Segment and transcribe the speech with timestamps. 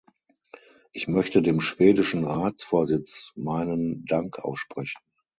[0.93, 4.99] Ich möchte dem schwedischen Ratsvorsitz meinen Dank aussprechen.